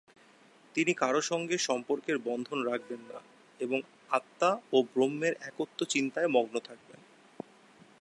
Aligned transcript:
তিনি 0.75 0.93
কারোর 0.93 1.21
সঙ্গে 1.21 1.57
সম্পর্কের 1.57 2.17
বন্ধন 2.19 2.59
রাখবেন 2.63 3.01
না 3.07 3.19
এবং 3.59 3.79
আত্মা 4.09 4.49
ও 4.73 4.77
ব্রহ্মের 4.93 5.33
একত্ব 5.41 5.79
চিন্তায় 5.85 6.27
মগ্ন 6.27 6.55
থাকবেন। 6.59 6.99